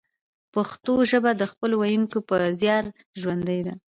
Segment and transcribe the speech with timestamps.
[0.53, 2.85] پښتو ژبه د خپلو ویونکو په زیار
[3.21, 3.73] ژوندۍ ده